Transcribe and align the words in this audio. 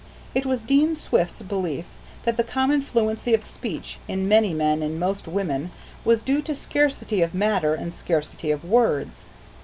It 0.33 0.47
was 0.47 0.63
Dean 0.63 0.95
Swift's 0.95 1.43
belief 1.43 1.85
that 2.25 2.35
the 2.35 2.43
common 2.43 2.81
fluency 2.81 3.35
of 3.35 3.43
speech 3.43 3.99
in 4.07 4.27
many 4.27 4.51
men 4.51 4.81
and 4.81 4.99
most 4.99 5.27
women 5.27 5.69
was 6.03 6.23
due 6.23 6.41
to 6.41 6.55
scarcity 6.55 7.21
of 7.21 7.35
matter 7.35 7.75
and 7.75 7.93
scarcity 7.93 8.49
of 8.49 8.65
words. 8.65 9.29